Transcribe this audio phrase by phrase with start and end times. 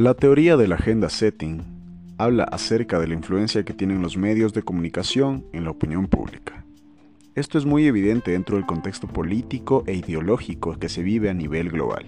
[0.00, 1.60] La teoría de la agenda setting
[2.16, 6.64] habla acerca de la influencia que tienen los medios de comunicación en la opinión pública.
[7.34, 11.68] Esto es muy evidente dentro del contexto político e ideológico que se vive a nivel
[11.68, 12.06] global.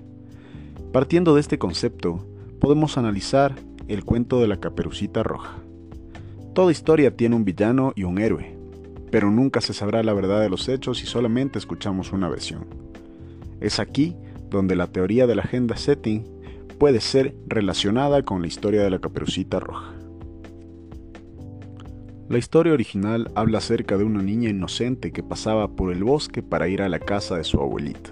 [0.91, 2.27] Partiendo de este concepto,
[2.61, 3.57] podemos analizar
[3.89, 5.59] el cuento de la caperucita roja.
[6.55, 8.57] Toda historia tiene un villano y un héroe,
[9.11, 12.65] pero nunca se sabrá la verdad de los hechos si solamente escuchamos una versión.
[13.61, 14.17] Es aquí
[14.49, 16.32] donde la teoría de la agenda setting
[16.83, 19.95] puede ser relacionada con la historia de la caperucita roja.
[22.29, 26.67] La historia original habla acerca de una niña inocente que pasaba por el bosque para
[26.67, 28.11] ir a la casa de su abuelita.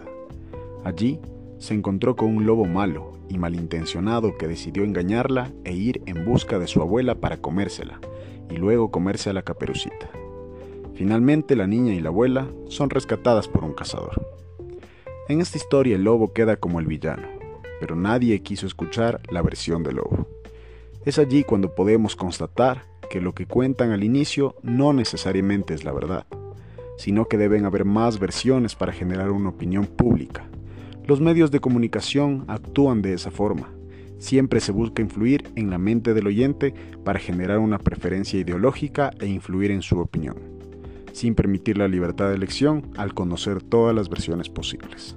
[0.84, 1.19] Allí
[1.59, 6.60] se encontró con un lobo malo y malintencionado que decidió engañarla e ir en busca
[6.60, 7.98] de su abuela para comérsela
[8.51, 10.10] y luego comerse a la caperucita.
[10.95, 14.24] Finalmente la niña y la abuela son rescatadas por un cazador.
[15.29, 17.40] En esta historia el lobo queda como el villano,
[17.80, 20.29] pero nadie quiso escuchar la versión del lobo.
[21.05, 25.93] Es allí cuando podemos constatar que lo que cuentan al inicio no necesariamente es la
[25.93, 26.27] verdad,
[26.99, 30.45] sino que deben haber más versiones para generar una opinión pública.
[31.07, 33.71] Los medios de comunicación actúan de esa forma.
[34.18, 39.27] Siempre se busca influir en la mente del oyente para generar una preferencia ideológica e
[39.27, 40.37] influir en su opinión,
[41.12, 45.16] sin permitir la libertad de elección al conocer todas las versiones posibles.